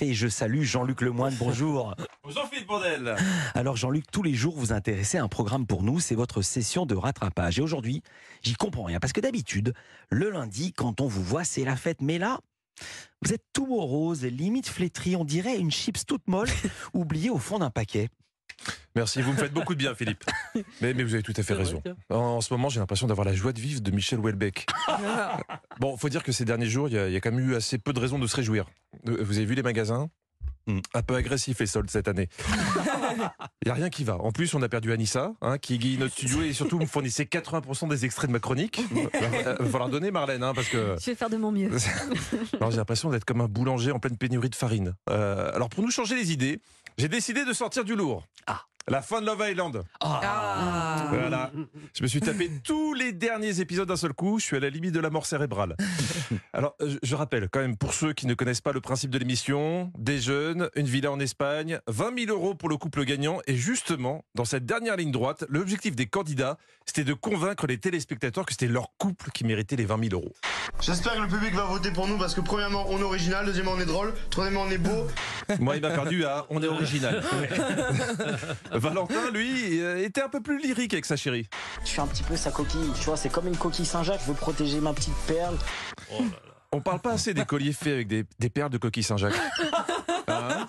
[0.00, 1.94] Et je salue Jean-Luc Lemoine, bonjour.
[2.22, 3.14] Bonjour Philippe Bordel.
[3.54, 6.84] Alors Jean-Luc, tous les jours vous intéressez à un programme pour nous, c'est votre session
[6.86, 7.58] de rattrapage.
[7.58, 8.02] Et aujourd'hui,
[8.42, 9.72] j'y comprends rien, parce que d'habitude,
[10.10, 12.02] le lundi, quand on vous voit, c'est la fête.
[12.02, 12.40] Mais là,
[13.22, 16.48] vous êtes tout morose, limite flétri, on dirait une chips toute molle,
[16.94, 18.08] oubliée au fond d'un paquet.
[18.94, 20.24] Merci, vous me faites beaucoup de bien Philippe.
[20.80, 21.82] Mais, mais vous avez tout à fait raison.
[22.08, 24.64] En, en ce moment, j'ai l'impression d'avoir la joie de vivre de Michel Houellebecq.
[25.78, 27.50] Bon, faut dire que ces derniers jours, il y, a- il y a quand même
[27.50, 28.64] eu assez peu de raisons de se réjouir.
[29.08, 30.08] Euh, Vous avez vu les magasins?
[30.68, 32.28] Hmm, Un peu agressif les soldes cette année.
[33.62, 34.16] Il n'y a rien qui va.
[34.16, 37.22] En plus, on a perdu Anissa, hein, qui égaye notre studio et surtout me fournissait
[37.24, 38.80] 80% des extraits de ma chronique.
[38.94, 41.70] Il va falloir donner Marlène, hein, parce que Je vais faire de mon mieux.
[42.60, 44.94] alors, j'ai l'impression d'être comme un boulanger en pleine pénurie de farine.
[45.08, 46.60] Euh, alors pour nous changer les idées,
[46.98, 48.24] j'ai décidé de sortir du lourd.
[48.46, 48.62] Ah.
[48.88, 49.82] La fin de Love Island.
[50.00, 51.06] Ah.
[51.10, 51.50] Voilà.
[51.92, 54.38] Je me suis tapé tous les derniers épisodes d'un seul coup.
[54.38, 55.76] Je suis à la limite de la mort cérébrale.
[56.52, 59.10] Alors, euh, je- je rappelle quand même, pour ceux qui ne connaissent pas le principe
[59.10, 63.38] de l'émission, des jeunes, une villa en Espagne, 20 000 euros pour le couple gagnant.
[63.48, 68.46] Et justement, dans cette dernière ligne droite, l'objectif des candidats, c'était de convaincre les téléspectateurs
[68.46, 70.32] que c'était leur couple qui méritait les 20 000 euros.
[70.80, 73.72] J'espère que le public va voter pour nous parce que premièrement on est original, deuxièmement
[73.76, 75.06] on est drôle, troisièmement on est beau.
[75.60, 77.22] Moi, il m'a perdu à On est original.
[78.72, 81.46] Valentin, lui, euh, était un peu plus lyrique avec sa chérie.
[81.82, 84.28] Je suis un petit peu sa coquille, tu vois, c'est comme une coquille Saint-Jacques, je
[84.32, 85.56] veux protéger ma petite perle.
[86.72, 89.34] On parle pas assez des colliers faits avec des, des perles de coquille Saint-Jacques.
[90.28, 90.66] Hein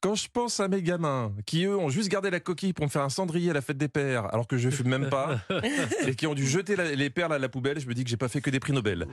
[0.00, 2.90] Quand je pense à mes gamins qui, eux, ont juste gardé la coquille pour me
[2.90, 5.38] faire un cendrier à la fête des pères, alors que je fume même pas,
[6.06, 8.08] et qui ont dû jeter la- les perles à la poubelle, je me dis que
[8.08, 9.06] j'ai pas fait que des prix Nobel.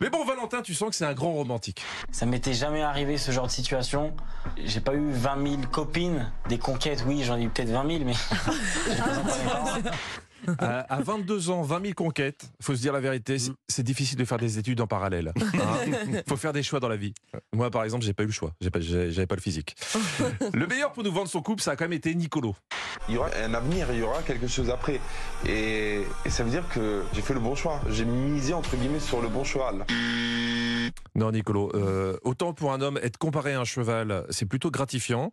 [0.00, 1.82] Mais bon, Valentin, tu sens que c'est un grand romantique.
[2.12, 4.14] Ça m'était jamais arrivé ce genre de situation.
[4.56, 8.04] J'ai pas eu 20 000 copines, des conquêtes, oui, j'en ai eu peut-être 20 000,
[8.04, 8.12] mais.
[10.58, 14.16] À, à 22 ans, 20 000 conquêtes, faut se dire la vérité, c'est- c'est difficile
[14.18, 15.32] de faire des études en parallèle.
[15.36, 15.42] Hein
[16.28, 17.12] faut faire des choix dans la vie.
[17.52, 18.52] Moi, par exemple, j'ai pas eu le choix.
[18.60, 19.74] J'ai pas- J'avais pas le physique.
[20.54, 22.54] Le meilleur pour nous vendre son couple, ça a quand même été Nicolo.
[23.08, 25.00] Il y aura un avenir, il y aura quelque chose après.
[25.46, 27.80] Et, et ça veut dire que j'ai fait le bon choix.
[27.90, 29.84] J'ai misé entre guillemets sur le bon cheval.
[31.14, 35.30] Non, Nicolo, euh, autant pour un homme être comparé à un cheval, c'est plutôt gratifiant,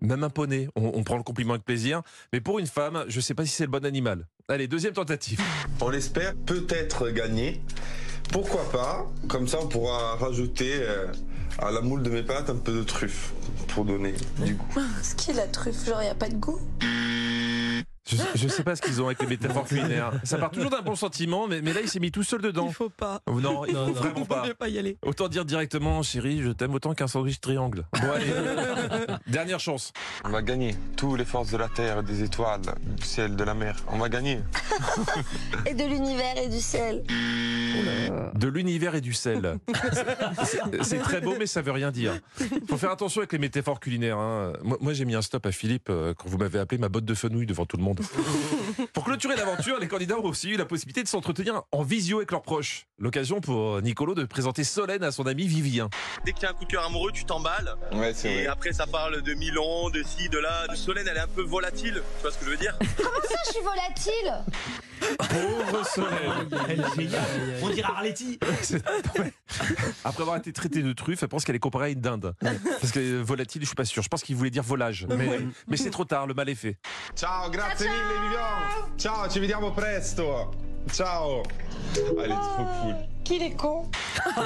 [0.00, 2.02] même un poney, on, on prend le compliment avec plaisir.
[2.32, 4.26] Mais pour une femme, je sais pas si c'est le bon animal.
[4.48, 5.40] Allez, deuxième tentative.
[5.80, 7.60] On l'espère peut-être gagner.
[8.32, 9.10] Pourquoi pas?
[9.28, 11.06] Comme ça, on pourra rajouter euh,
[11.58, 13.32] à la moule de mes pâtes un peu de truffe
[13.68, 14.14] pour donner
[14.44, 14.80] du goût.
[15.02, 16.58] Ce qui la truffe, genre y a pas de goût?
[18.08, 20.12] Je, je sais pas ce qu'ils ont avec les métaphores culinaires.
[20.24, 22.70] Ça part toujours d'un bon sentiment, mais, mais là, il s'est mis tout seul dedans.
[22.70, 23.20] faut pas.
[23.30, 24.44] Non, il faut vraiment pas.
[24.58, 24.96] pas y aller.
[25.04, 27.84] Autant dire directement, chérie, je t'aime autant qu'un sandwich triangle.
[27.92, 28.32] Bon, allez.
[29.26, 29.92] Dernière chance.
[30.24, 30.74] On va gagner.
[30.96, 32.62] Toutes les forces de la terre, des étoiles,
[32.96, 33.76] du ciel, de la mer.
[33.88, 34.40] On va gagner.
[35.66, 37.02] Et de l'univers et du ciel.
[38.34, 39.58] De l'univers et du sel.
[40.82, 42.12] C'est- très beau, mais ça veut rien dire.
[42.68, 44.18] Faut faire attention avec les métaphores culinaires.
[44.18, 44.52] hein.
[44.62, 47.04] Moi, moi, j'ai mis un stop à Philippe euh, quand vous m'avez appelé ma botte
[47.04, 48.00] de fenouil devant tout le monde.
[48.92, 52.30] Pour clôturer l'aventure, les candidats ont aussi eu la possibilité de s'entretenir en visio avec
[52.30, 52.86] leurs proches.
[52.98, 55.88] L'occasion pour Nicolo de présenter Solène à son ami Vivien.
[56.24, 57.74] Dès qu'il y a un coup de cœur amoureux, tu t'emballes.
[57.92, 58.46] Ouais, c'est Et vrai.
[58.46, 60.66] après, ça parle de Milan, de ci, de là.
[60.68, 62.02] De Solène, elle est un peu volatile.
[62.16, 62.76] Tu vois ce que je veux dire?
[62.82, 64.44] Je suis volatile?
[65.70, 67.22] Pauvre Solène Elle est géniale.
[67.62, 68.38] On dirait Arletty.
[69.18, 69.32] Ouais.
[70.04, 72.34] Après avoir été traité de truffe, elle pense qu'elle est comparée à une dinde.
[72.80, 74.02] Parce que euh, volatile, je suis pas sûr.
[74.02, 75.06] Je pense qu'il voulait dire volage.
[75.08, 76.76] Mais, mais c'est trop tard, le mal est fait.
[77.16, 78.96] Ciao, grazie mille Vivian.
[78.98, 80.50] Ciao, ci vediamo presto.
[80.92, 81.42] Ciao.
[82.22, 83.17] Elle est trop cool.
[83.28, 83.84] Qu'il est con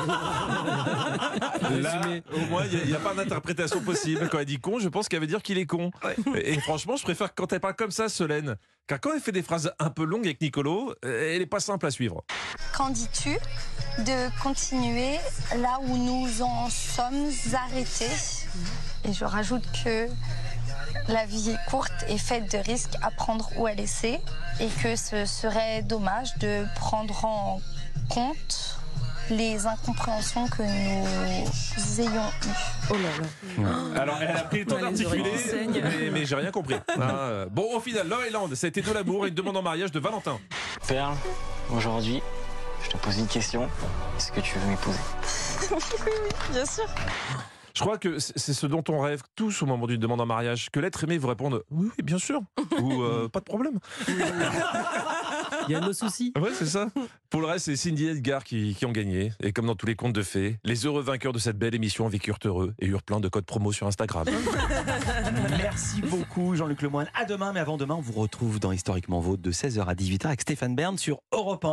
[1.71, 2.01] Là,
[2.35, 4.29] au moins, il n'y a, pas d'interprétation possible.
[4.29, 5.93] Quand elle dit con, je pense qu'elle veut dire qu'il est con.
[6.35, 8.57] Et, et franchement, je préfère quand elle parle comme ça, Solène.
[8.89, 11.61] Car quand elle fait des phrases un peu longues avec Nicolo, euh, elle n'est pas
[11.61, 12.25] simple à suivre.
[12.77, 13.39] Qu'en dis-tu
[13.99, 15.19] de continuer
[15.57, 18.11] là où nous en sommes arrêtés?
[19.05, 20.09] Et je rajoute que
[21.07, 24.19] la vie est courte et faite de risques à prendre ou à laisser
[24.59, 27.61] et que ce serait dommage de prendre en
[28.09, 28.79] compte
[29.31, 32.91] les incompréhensions que nous ayons eues.
[32.91, 33.65] Oh là
[33.95, 34.01] là.
[34.01, 35.23] Alors, elle a pris le temps d'articuler,
[35.73, 36.75] mais, mais j'ai rien compris.
[36.75, 39.57] Hein, euh, bon, au final, Love Island, ça a été de l'amour et une demande
[39.57, 40.39] en mariage de Valentin.
[40.87, 41.15] Perle,
[41.75, 42.23] aujourd'hui,
[42.85, 43.69] je te pose une question.
[44.17, 44.99] Est-ce que tu veux m'épouser?
[46.53, 46.85] Bien sûr.
[47.75, 50.71] Je crois que c'est ce dont on rêve tous au moment d'une demande en mariage,
[50.71, 52.41] que l'être aimé vous réponde oui, oui, bien sûr,
[52.81, 53.79] ou euh, pas de problème.
[55.69, 56.33] Il y a nos soucis.
[56.41, 56.89] Ouais, c'est ça.
[57.31, 59.33] Pour le reste, c'est Cindy et Edgar qui, qui ont gagné.
[59.41, 62.09] Et comme dans tous les contes de fées, les heureux vainqueurs de cette belle émission
[62.09, 64.27] vécurent heureux et eurent plein de codes promo sur Instagram.
[65.51, 67.09] Merci beaucoup Jean-Luc Lemoine.
[67.15, 70.27] À demain, mais avant demain, on vous retrouve dans Historiquement Vôtre de 16h à 18h
[70.27, 71.69] avec Stéphane Bern sur Europe 1.